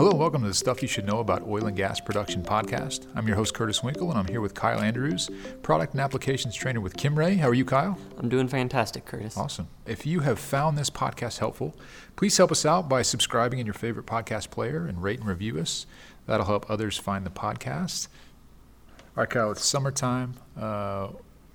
[0.00, 3.06] Hello, welcome to the Stuff You Should Know About Oil and Gas Production podcast.
[3.14, 5.28] I'm your host, Curtis Winkle, and I'm here with Kyle Andrews,
[5.60, 7.36] Product and Applications Trainer with Kimray.
[7.36, 7.98] How are you, Kyle?
[8.16, 9.36] I'm doing fantastic, Curtis.
[9.36, 9.68] Awesome.
[9.84, 11.76] If you have found this podcast helpful,
[12.16, 15.58] please help us out by subscribing in your favorite podcast player and rate and review
[15.60, 15.84] us.
[16.24, 18.08] That'll help others find the podcast.
[18.88, 20.32] All right, Kyle, it's summertime.
[20.58, 21.08] Uh,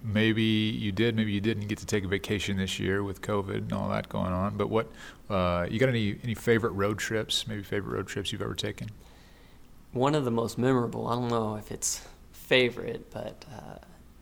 [0.06, 3.58] maybe you did, maybe you didn't get to take a vacation this year with COVID
[3.58, 4.58] and all that going on.
[4.58, 4.92] But what
[5.30, 7.48] uh, you got any any favorite road trips?
[7.48, 8.90] Maybe favorite road trips you've ever taken?
[9.92, 11.08] One of the most memorable.
[11.08, 13.78] I don't know if it's favorite, but uh,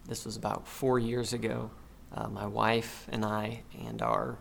[0.07, 1.71] this was about four years ago.
[2.13, 4.37] Uh, my wife and I and our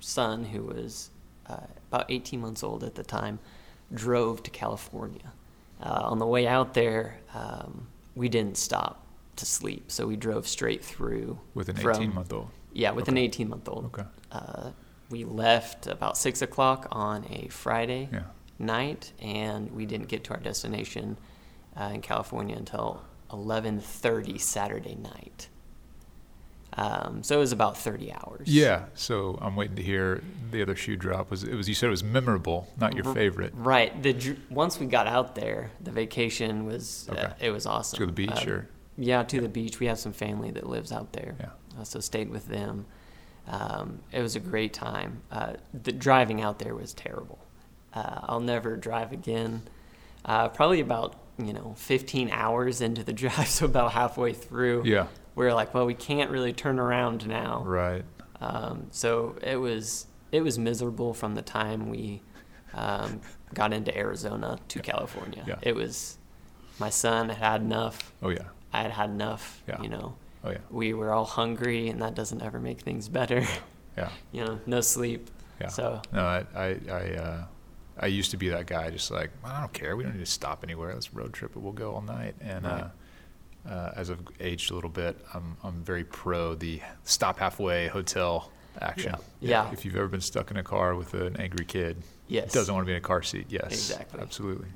[0.00, 1.10] son, who was
[1.46, 1.56] uh,
[1.90, 3.40] about 18 months old at the time,
[3.92, 5.32] drove to California.
[5.82, 9.07] Uh, on the way out there, um, we didn't stop
[9.38, 9.90] to sleep.
[9.90, 11.38] So we drove straight through.
[11.54, 12.50] With an 18 month old?
[12.72, 13.12] Yeah, with okay.
[13.12, 13.86] an 18 month old.
[13.86, 14.04] Okay.
[14.30, 14.70] Uh,
[15.10, 18.24] we left about 6 o'clock on a Friday yeah.
[18.58, 21.16] night, and we didn't get to our destination
[21.78, 25.48] uh, in California until 11.30 Saturday night.
[26.74, 28.46] Um, so it was about 30 hours.
[28.46, 28.84] Yeah.
[28.94, 31.30] So I'm waiting to hear the other shoe drop.
[31.30, 33.52] Was it was you said it was memorable, not your favorite?
[33.54, 34.00] Right.
[34.00, 37.22] The once we got out there, the vacation was uh, okay.
[37.22, 37.98] uh, it was awesome.
[37.98, 39.80] To the beach, uh, or yeah, to the beach.
[39.80, 41.36] We have some family that lives out there.
[41.38, 41.80] Yeah.
[41.80, 42.84] Uh, so stayed with them.
[43.46, 45.22] Um, it was a great time.
[45.30, 47.38] Uh, the driving out there was terrible.
[47.94, 49.62] Uh, I'll never drive again.
[50.24, 54.82] Uh, probably about you know 15 hours into the drive, so about halfway through.
[54.84, 55.06] Yeah.
[55.34, 57.62] We are like, well, we can't really turn around now.
[57.64, 58.04] Right.
[58.40, 62.20] Um, so it was it was miserable from the time we
[62.74, 63.20] um,
[63.54, 64.82] got into Arizona to yeah.
[64.82, 65.44] California.
[65.46, 65.58] Yeah.
[65.62, 66.18] It was
[66.78, 68.12] my son had had enough.
[68.22, 68.48] Oh yeah.
[68.72, 69.62] I had had enough.
[69.68, 69.82] Yeah.
[69.82, 70.16] You know.
[70.44, 70.58] Oh yeah.
[70.70, 73.44] We were all hungry, and that doesn't ever make things better.
[73.96, 74.10] Yeah.
[74.32, 75.30] you know, no sleep.
[75.60, 75.68] Yeah.
[75.68, 76.02] So.
[76.12, 77.44] No, I I I, uh,
[78.00, 79.96] I used to be that guy, just like I don't care.
[79.96, 80.94] We don't need to stop anywhere.
[80.94, 81.58] Let's road trip it.
[81.58, 82.34] We'll go all night.
[82.40, 82.84] And right.
[83.66, 87.88] uh, uh, as I've aged a little bit, I'm I'm very pro the stop halfway
[87.88, 88.50] hotel
[88.80, 89.14] action.
[89.40, 89.64] Yeah.
[89.64, 89.72] yeah.
[89.72, 91.96] If you've ever been stuck in a car with an angry kid,
[92.28, 92.52] yes.
[92.52, 93.46] doesn't want to be in a car seat.
[93.48, 93.72] Yes.
[93.72, 94.20] Exactly.
[94.20, 94.68] Absolutely.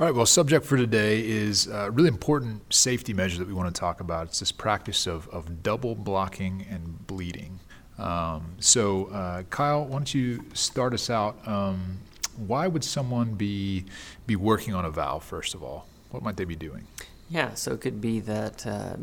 [0.00, 3.74] All right, well, subject for today is a really important safety measure that we want
[3.74, 4.28] to talk about.
[4.28, 7.58] It's this practice of, of double blocking and bleeding.
[7.98, 11.36] Um, so, uh, Kyle, why don't you start us out?
[11.48, 11.98] Um,
[12.36, 13.86] why would someone be
[14.24, 15.88] be working on a valve first of all?
[16.12, 16.86] What might they be doing?
[17.28, 18.94] Yeah, so it could be that uh,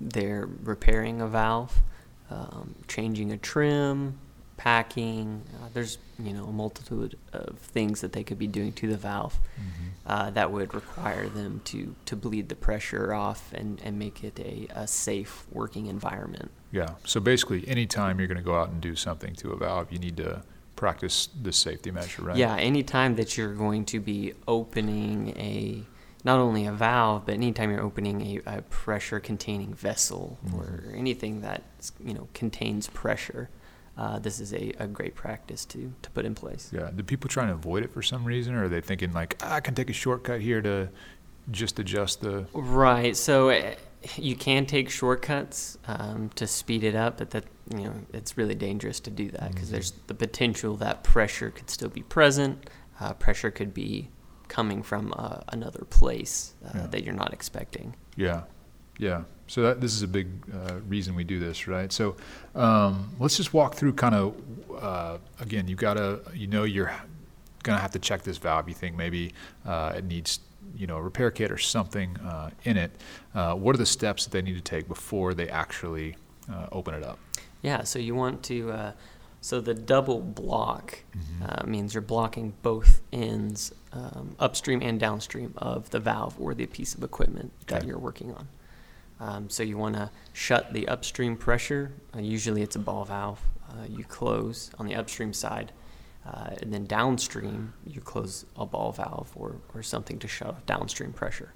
[0.00, 1.82] they're repairing a valve,
[2.30, 4.20] um, changing a trim,
[4.56, 5.42] packing.
[5.56, 8.96] Uh, there's you know a multitude of things that they could be doing to the
[8.96, 9.88] valve mm-hmm.
[10.06, 14.38] uh, that would require them to to bleed the pressure off and, and make it
[14.38, 16.50] a, a safe working environment.
[16.70, 16.90] Yeah.
[17.04, 19.98] So basically, anytime you're going to go out and do something to a valve, you
[19.98, 20.42] need to
[20.76, 22.36] practice this safety measure, right?
[22.36, 22.56] Yeah.
[22.56, 25.82] Anytime that you're going to be opening a
[26.24, 30.58] not only a valve, but anytime you're opening a, a pressure containing vessel mm-hmm.
[30.58, 31.62] or anything that
[32.02, 33.50] you know contains pressure
[33.96, 36.70] uh, this is a, a great practice to to put in place.
[36.72, 36.90] Yeah.
[36.94, 39.54] Do people try and avoid it for some reason, or are they thinking like ah,
[39.54, 40.88] I can take a shortcut here to
[41.50, 42.46] just adjust the?
[42.52, 43.16] Right.
[43.16, 43.74] So uh,
[44.16, 48.56] you can take shortcuts um, to speed it up, but that you know it's really
[48.56, 49.72] dangerous to do that because mm-hmm.
[49.72, 52.68] there's the potential that pressure could still be present.
[53.00, 54.08] Uh, pressure could be
[54.48, 56.86] coming from uh, another place uh, yeah.
[56.88, 57.94] that you're not expecting.
[58.16, 58.42] Yeah.
[58.98, 59.24] Yeah.
[59.46, 61.92] So that, this is a big uh, reason we do this, right?
[61.92, 62.16] So
[62.54, 64.34] um, let's just walk through kind of
[64.80, 65.68] uh, again.
[65.68, 66.92] You gotta, you know, you're
[67.62, 68.68] gonna have to check this valve.
[68.68, 69.32] You think maybe
[69.66, 70.40] uh, it needs,
[70.76, 72.90] you know, a repair kit or something uh, in it.
[73.34, 76.16] Uh, what are the steps that they need to take before they actually
[76.50, 77.18] uh, open it up?
[77.62, 77.82] Yeah.
[77.84, 78.94] So you want to.
[79.42, 81.70] so the double block mm-hmm.
[81.70, 86.94] means you're blocking both ends, um, upstream and downstream of the valve or the piece
[86.94, 87.80] of equipment okay.
[87.80, 88.48] that you're working on.
[89.20, 91.92] Um, so you want to shut the upstream pressure.
[92.14, 93.40] Uh, usually it's a ball valve.
[93.68, 95.72] Uh, you close on the upstream side.
[96.26, 100.66] Uh, and then downstream, you close a ball valve or, or something to shut off
[100.66, 101.52] downstream pressure.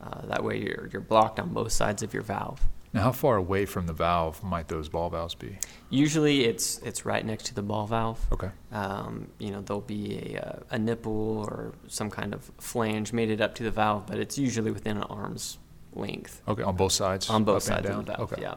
[0.00, 2.60] Uh, that way you're, you're blocked on both sides of your valve.
[2.92, 5.58] Now, how far away from the valve might those ball valves be?
[5.90, 8.24] Usually, it's it's right next to the ball valve.
[8.32, 8.50] Okay.
[8.72, 13.28] Um, you know, there'll be a, uh, a nipple or some kind of flange made
[13.28, 15.58] it up to the valve, but it's usually within an arm's
[15.96, 16.42] length.
[16.46, 17.30] Okay, on both sides.
[17.30, 18.32] On both sides of the valve.
[18.32, 18.42] Okay.
[18.42, 18.54] Yeah.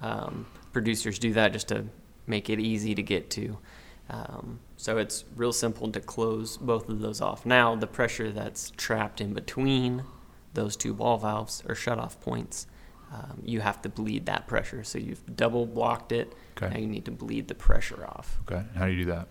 [0.00, 1.86] Um, producers do that just to
[2.26, 3.58] make it easy to get to.
[4.10, 7.46] Um, so it's real simple to close both of those off.
[7.46, 10.04] Now the pressure that's trapped in between
[10.54, 12.66] those two ball valves or shut-off points,
[13.12, 14.84] um, you have to bleed that pressure.
[14.84, 16.34] So you've double blocked it.
[16.56, 16.72] Okay.
[16.72, 18.38] Now you need to bleed the pressure off.
[18.50, 18.64] Okay.
[18.74, 19.28] How do you do that?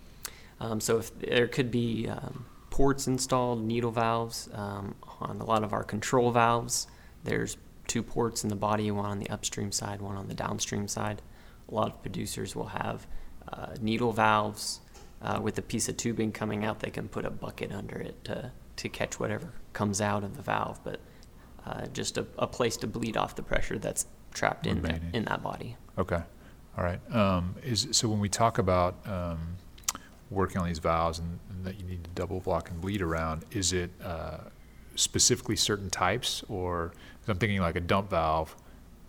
[0.60, 4.50] Um, so if there could be um, ports installed, needle valves.
[4.54, 6.88] Um, on a lot of our control valves,
[7.24, 7.58] there's
[7.88, 11.22] two ports in the body, one on the upstream side, one on the downstream side.
[11.70, 13.08] A lot of producers will have
[13.52, 14.82] uh, needle valves
[15.22, 16.80] uh, with a piece of tubing coming out.
[16.80, 20.42] They can put a bucket under it to, to catch whatever comes out of the
[20.42, 21.00] valve, but
[21.66, 25.26] uh, just a, a place to bleed off the pressure that's trapped in, that, in
[25.26, 25.76] that body.
[25.98, 26.22] Okay.
[26.78, 27.00] All right.
[27.14, 29.56] Um, is so when we talk about um,
[30.30, 33.44] working on these valves and, and that you need to double block and bleed around,
[33.52, 34.38] is it uh,
[34.96, 36.94] specifically certain types, or
[37.28, 38.56] I'm thinking like a dump valve?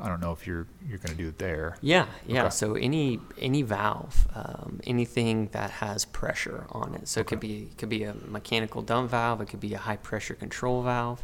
[0.01, 1.77] I don't know if you're you're going to do it there.
[1.81, 2.43] Yeah, yeah.
[2.43, 2.51] Okay.
[2.51, 7.07] So any any valve, um, anything that has pressure on it.
[7.07, 9.41] So it could be it could be a mechanical dump valve.
[9.41, 11.23] It could be a high pressure control valve.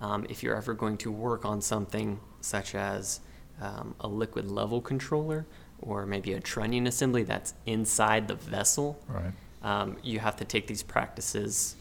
[0.00, 3.20] Um, if you're ever going to work on something such as
[3.60, 5.46] um, a liquid level controller
[5.80, 9.32] or maybe a trunnion assembly that's inside the vessel, Right.
[9.62, 11.76] um, you have to take these practices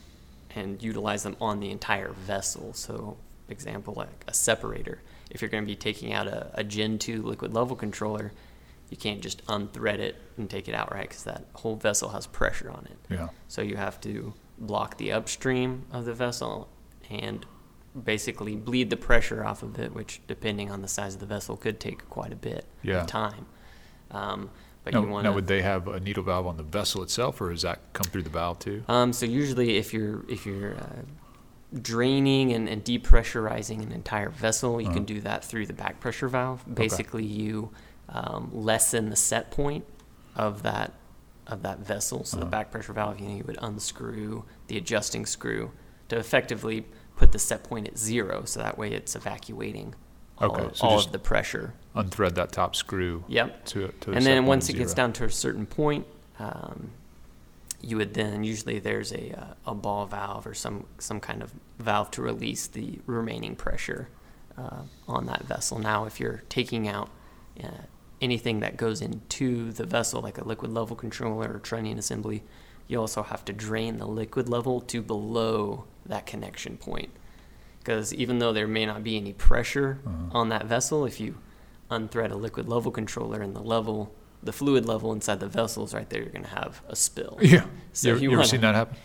[0.58, 2.74] and utilize them on the entire vessel.
[2.74, 3.18] So,
[3.50, 5.02] example like a separator.
[5.30, 8.32] If you're going to be taking out a, a Gen 2 liquid level controller,
[8.90, 11.08] you can't just unthread it and take it out, right?
[11.08, 12.98] Because that whole vessel has pressure on it.
[13.14, 13.30] Yeah.
[13.48, 16.70] So you have to block the upstream of the vessel
[17.10, 17.46] and
[18.04, 21.58] basically bleed the pressure off of it, which, depending on the size of the vessel,
[21.58, 23.02] could take quite a bit Yeah.
[23.02, 23.46] of time.
[24.12, 24.50] Um,
[24.92, 27.42] but Now, you want now, would they have a needle valve on the vessel itself,
[27.42, 28.84] or does that come through the valve too?
[28.88, 31.02] Um, so usually, if you're if you're uh,
[31.82, 34.94] draining and, and depressurizing an entire vessel, you Uh-huh.
[34.96, 36.64] can do that through the back pressure valve.
[36.74, 37.72] Basically, you
[38.10, 39.86] um, lessen the set point
[40.36, 40.94] of that
[41.48, 42.24] of that vessel.
[42.24, 42.46] So Uh-huh.
[42.46, 45.72] the back pressure valve, you know, you would unscrew the adjusting screw
[46.10, 46.86] to effectively
[47.18, 48.44] put the set point at zero.
[48.46, 49.96] So that way, it's evacuating
[50.40, 51.74] all, Okay, so all just- of the pressure.
[51.96, 53.66] Unthread that top screw Yep.
[53.66, 54.12] to to.
[54.12, 56.06] and then once it gets down to a certain point,
[56.40, 56.92] um,
[57.82, 61.54] you would then usually there's a uh, a ball valve or some some kind of
[61.80, 64.10] valve to release the remaining pressure
[64.58, 65.80] uh, on that vessel.
[65.80, 67.10] Now, if you're taking out
[67.64, 67.70] uh,
[68.22, 72.44] anything that goes into the vessel, like a liquid level controller or trunnion assembly,
[72.88, 77.10] you also have to drain the liquid level to below that connection point.
[77.88, 80.40] Because even though there may not be any pressure Uh-huh.
[80.40, 81.36] on that vessel, if you
[81.90, 84.14] unthread a liquid level controller and the level,
[84.44, 87.38] the fluid level inside the vessel is right there, you're going to have a spill.
[87.42, 87.64] Yeah.
[87.94, 88.98] So you ever, you you ever wanna- seen that happen?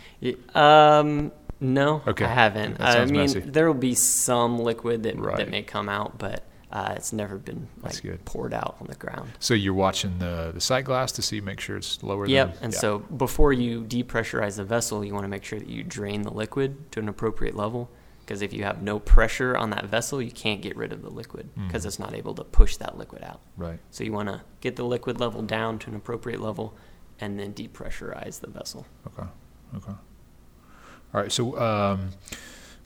[0.57, 2.25] Um, no, Okay.
[2.25, 2.79] I haven't.
[2.79, 3.39] That I mean, messy.
[3.39, 5.37] there will be some liquid that Right.
[5.37, 6.43] that may come out, but
[6.73, 9.31] uh, it's never been like poured out on the ground.
[9.39, 12.27] So you're watching the the sight glass to see, make sure it's lower.
[12.27, 12.55] Yep.
[12.55, 12.79] Than, And yeah.
[12.81, 16.33] so before you depressurize the vessel, you want to make sure that you drain the
[16.33, 17.89] liquid to an appropriate level.
[18.25, 21.11] Because if you have no pressure on that vessel, you can't get rid of the
[21.11, 21.87] liquid because Mhm.
[21.87, 23.41] it's not able to push that liquid out.
[23.57, 23.81] Right.
[23.91, 26.75] So you want to get the liquid level down to an appropriate level,
[27.21, 28.87] and then depressurize the vessel.
[29.09, 29.29] Okay.
[29.77, 29.93] Okay.
[31.15, 31.33] All right.
[31.33, 32.11] So um,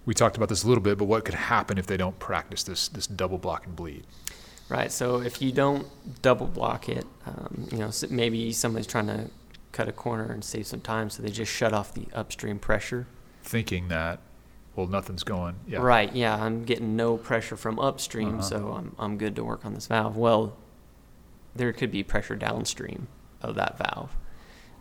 [0.05, 2.63] we talked about this a little bit, but what could happen if they don't practice
[2.65, 4.05] this this double block and bleed?
[4.69, 4.91] Right.
[4.91, 5.87] So if you don't
[6.23, 9.31] double block it, um, you know, maybe somebody's trying to
[9.73, 13.07] cut a corner and save some time, so they just shut off the upstream pressure.
[13.43, 14.19] Thinking that,
[14.77, 15.57] well, nothing's going.
[15.67, 15.79] Yeah.
[15.81, 16.15] Right.
[16.15, 18.43] Yeah, I'm getting no pressure from upstream, Uh-huh.
[18.43, 20.17] so I'm I'm good to work on this valve.
[20.17, 20.57] Well,
[21.55, 23.09] there could be pressure downstream
[23.43, 24.11] of that valve,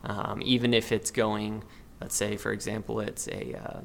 [0.04, 1.64] um, even if it's going.
[2.00, 3.80] Let's say, for example, it's a uh,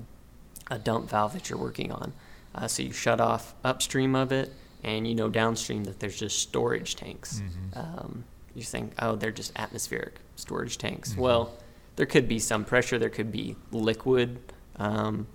[0.69, 2.13] a dump valve that you're working on.
[2.53, 4.51] Uh, so you shut off upstream of it,
[4.83, 7.41] and you know downstream that there's just storage tanks.
[7.41, 7.77] Mhm.
[7.77, 11.13] Um, you think, oh, they're just atmospheric storage tanks.
[11.13, 11.17] Mhm.
[11.19, 11.53] Well,
[11.95, 12.99] there could be some pressure.
[12.99, 14.39] There could be liquid,
[14.75, 15.27] um,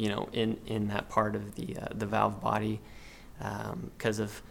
[0.00, 2.80] you know, in, in that part of the uh, the valve body,
[3.38, 4.42] because of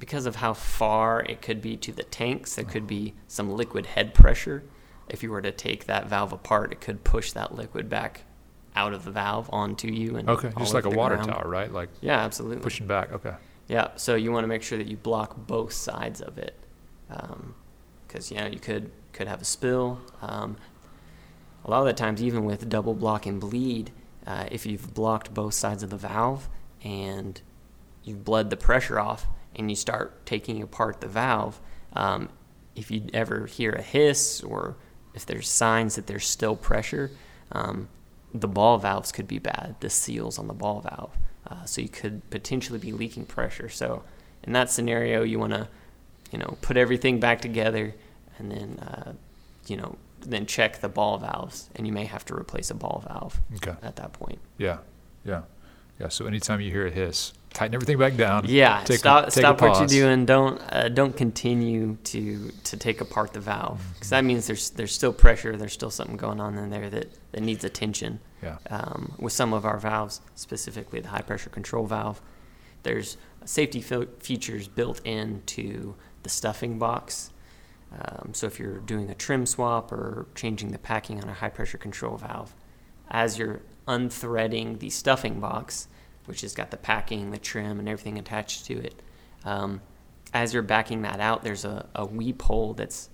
[0.00, 2.56] because of how far it could be to the tanks.
[2.56, 4.64] There could be some liquid head pressure.
[5.08, 8.22] If you were to take that valve apart, it could push that liquid back
[8.74, 10.50] out of the valve onto you and Okay.
[10.58, 11.30] Just like a water ground.
[11.30, 11.72] tower, right?
[11.72, 12.62] Like Yeah, absolutely.
[12.62, 13.12] pushing back.
[13.12, 13.34] Okay.
[13.68, 16.54] Yeah, so you want to make sure that you block both sides of it,
[18.06, 20.00] because you know you could could have a spill.
[20.22, 20.56] Um,
[21.64, 23.90] a lot of the times, even with double block and bleed,
[24.26, 26.48] uh, if you've blocked both sides of the valve
[26.82, 27.40] and
[28.02, 29.26] you've bled the pressure off,
[29.56, 31.60] and you start taking apart the valve,
[31.92, 32.28] um,
[32.76, 34.76] if you ever hear a hiss or
[35.12, 37.10] if there's signs that there's still pressure,
[37.52, 37.88] um,
[38.32, 39.74] the ball valves could be bad.
[39.80, 43.68] The seals on the ball valve, uh, so you could potentially be leaking pressure.
[43.68, 44.04] So
[44.44, 45.68] in that scenario, you want to,
[46.30, 47.94] you know, put everything back together,
[48.38, 49.12] and then, uh,
[49.66, 53.04] you know, then check the ball valves, and you may have to replace a ball
[53.06, 53.74] valve Okay.
[53.82, 54.38] at that point.
[54.58, 54.78] Yeah.
[55.24, 55.42] Yeah.
[55.98, 56.08] Yeah.
[56.08, 58.44] So anytime you hear a hiss, tighten everything back down.
[58.48, 60.24] Yeah, take stop a stop what you're doing.
[60.24, 63.92] Don't uh, don't continue to to take apart the valve Mm-hmm.
[63.94, 65.56] because that means there's there's still pressure.
[65.56, 68.20] There's still something going on in there that that needs attention.
[68.42, 68.56] Yeah.
[68.70, 72.22] Um, with some of our valves, specifically the high pressure control valve,
[72.82, 77.30] there's safety fe- features built into the stuffing box.
[77.92, 81.48] Um, so if you're doing a trim swap or changing the packing on a high
[81.48, 82.54] pressure control valve,
[83.10, 85.88] as you're unthreading the stuffing box,
[86.26, 88.94] which has got the packing, the trim, and everything attached to it,
[89.44, 89.80] um,
[90.32, 93.08] as you're backing that out, there's a, a weep hole that's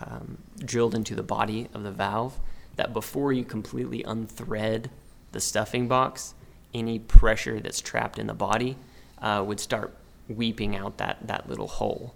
[0.00, 2.38] um, drilled into the body of the valve
[2.76, 4.86] that before you completely unthread
[5.32, 6.34] the stuffing box,
[6.72, 8.76] any pressure that's trapped in the body
[9.20, 9.94] uh, would start
[10.28, 12.14] weeping out that, that little hole.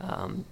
[0.00, 0.44] Um,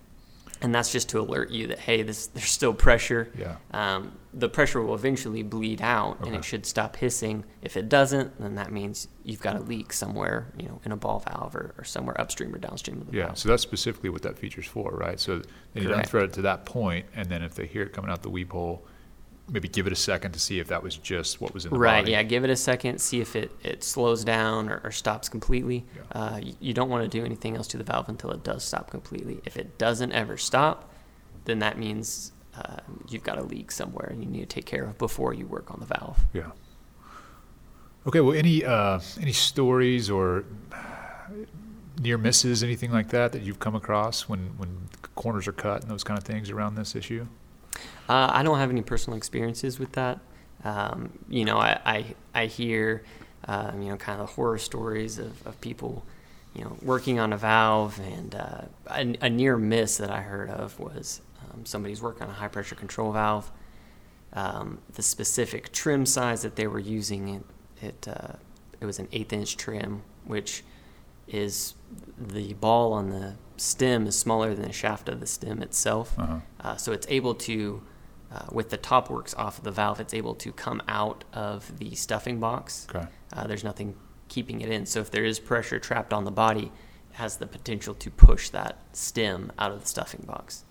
[0.65, 3.31] and that's just to alert you that hey, this there's still pressure.
[3.39, 3.57] Yeah.
[3.73, 7.45] Um, the pressure will eventually bleed out, and it should stop hissing.
[7.61, 10.97] If it doesn't, then that means you've got a leak somewhere, you know, in a
[10.97, 13.39] ball valve or, or somewhere upstream or downstream of the Yeah, valve.
[13.39, 15.21] so that's specifically what that feature's for, right?
[15.21, 15.39] So
[15.75, 16.09] then you Correct.
[16.11, 18.53] unthread it to that point, and then if they hear it coming out the weep
[18.53, 18.85] hole,
[19.49, 21.79] maybe give it a second to see if that was just what was in the
[21.79, 22.01] Right.
[22.01, 22.13] body.
[22.13, 22.23] Yeah.
[22.23, 23.01] Give it a second.
[23.01, 25.85] See if it, it slows down or, or stops completely.
[25.95, 26.03] Yeah.
[26.21, 28.91] Uh, you, don't want to do anything else to the valve until it does stop
[28.91, 29.41] completely.
[29.45, 30.91] If it doesn't ever stop,
[31.45, 34.85] then that means uh, you've got a leak somewhere and you need to take care
[34.85, 36.21] of before you work on the valve.
[36.33, 36.53] Yeah.
[38.07, 38.21] Okay.
[38.21, 40.45] Well, any uh, any stories or
[42.01, 45.91] near misses, anything like that that you've come across when when corners are cut and
[45.91, 47.27] those kind of things around this issue?
[48.09, 50.19] Uh, I don't have any personal experiences with that.
[50.65, 53.03] Um, you know, I, I, I hear,
[53.47, 56.05] um, you know, kind of the horror stories of, of people,
[56.55, 57.99] you know, working on a valve.
[58.01, 62.31] And uh, a, a near miss that I heard of was um, somebody's working on
[62.31, 63.51] a high pressure control valve.
[64.33, 67.45] Um, the specific trim size that they were using, it,
[67.81, 68.35] it, uh,
[68.81, 70.65] it was an eighth inch trim, which
[71.29, 71.75] is
[72.19, 76.19] the ball on the stem is smaller than the shaft of the stem itself.
[76.19, 76.39] Uh-huh.
[76.61, 77.83] Uh, so it's able to,
[78.35, 81.79] uh, with the top works off of the valve, it's able to come out of
[81.79, 82.87] the stuffing box.
[82.95, 83.07] Okay.
[83.33, 83.95] Uh, there's nothing
[84.29, 84.87] keeping it in.
[84.87, 86.65] So if there is pressure trapped on the body,
[87.11, 90.65] it has the potential to push that stem out of the stuffing box.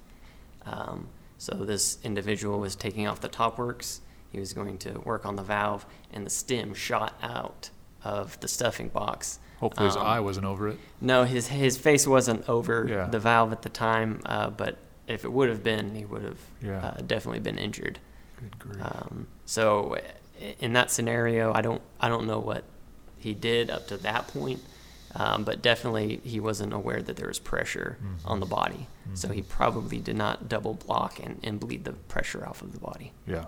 [0.66, 4.02] Um, so this individual was taking off the top works.
[4.32, 7.70] He was going to work on the valve, and the stem shot out
[8.04, 9.40] of the stuffing box.
[9.60, 10.78] Hopefully his Um, eye wasn't over it.
[11.00, 13.06] no, his his face wasn't over Yeah.
[13.06, 16.40] the valve at the time, uh, but if it would have been, he would have
[16.62, 16.80] Yeah.
[16.86, 18.00] uh, definitely been injured.
[18.82, 19.98] Um, so
[20.60, 22.64] in that scenario, I don't I don't know what
[23.18, 24.62] he did up to that point,
[25.16, 28.18] um, but definitely he wasn't aware that there was pressure Mhm.
[28.30, 28.88] on the body.
[29.14, 32.80] So he probably did not double block and, and bleed the pressure off of the
[32.80, 33.12] body.
[33.28, 33.46] Yeah.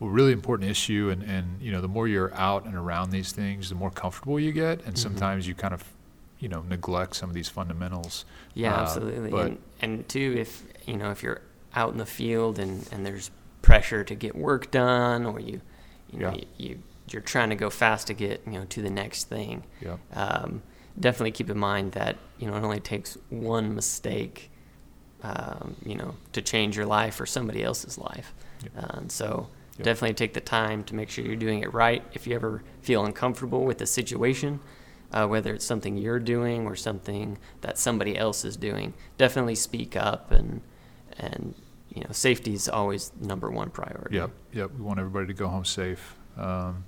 [0.00, 3.30] Well, really important issue, and, and you know, the more you're out and around these
[3.32, 4.98] things, the more comfortable you get, and Mhm.
[4.98, 5.84] sometimes you kind of,
[6.44, 8.26] you know, neglect some of these fundamentals.
[8.52, 9.30] Yeah, Uh, absolutely.
[9.30, 10.50] but- and and two, if
[10.86, 11.40] you know if you're
[11.74, 13.30] out in the field and, and there's
[13.62, 15.60] pressure to get work done, or you
[16.12, 16.44] you know Yeah.
[16.58, 19.62] you, you you're trying to go fast to get you know to the next thing.
[19.80, 19.98] Yep.
[20.12, 20.62] Um,
[21.00, 24.50] definitely keep in mind that you know it only takes one mistake,
[25.22, 28.34] um, you know, to change your life or somebody else's life.
[28.64, 28.72] Yep.
[28.84, 29.48] Uh, and so
[29.78, 29.84] Yep.
[29.86, 32.02] definitely take the time to make sure you're doing it right.
[32.12, 34.60] If you ever feel uncomfortable with the situation,
[35.14, 39.96] uh, whether it's something you're doing or something that somebody else is doing, definitely speak
[39.96, 40.60] up and
[41.18, 41.54] and
[41.94, 44.16] you know safety is always number one priority.
[44.16, 44.70] Yep, yep.
[44.76, 46.16] We want everybody to go home safe.
[46.36, 46.84] Um,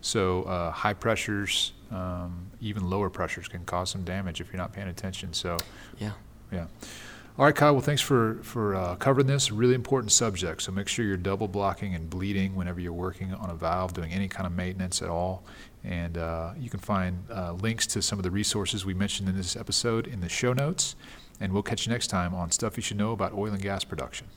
[0.00, 4.72] so uh, high pressures, um, even lower pressures, can cause some damage if you're not
[4.72, 5.34] paying attention.
[5.34, 5.58] So,
[5.98, 6.12] Yeah.
[6.50, 6.66] yeah.
[7.38, 7.74] All right, Kyle.
[7.74, 10.62] Well, thanks for for uh, covering this really important subject.
[10.62, 14.10] So make sure you're double blocking and bleeding whenever you're working on a valve, doing
[14.10, 15.44] any kind of maintenance at all.
[15.84, 19.36] And uh, you can find uh, links to some of the resources we mentioned in
[19.36, 20.96] this episode in the show notes.
[21.38, 23.84] And we'll catch you next time on Stuff You Should Know About Oil and Gas
[23.84, 24.28] Production.